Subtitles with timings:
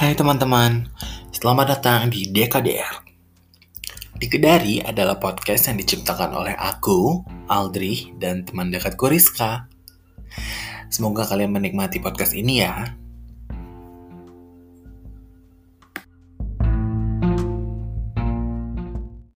[0.00, 0.88] Hai teman-teman,
[1.28, 3.04] selamat datang di DKDR.
[4.16, 7.20] Dikedari adalah podcast yang diciptakan oleh aku,
[7.52, 9.68] Aldri, dan teman dekatku Rizka.
[10.88, 12.96] Semoga kalian menikmati podcast ini ya.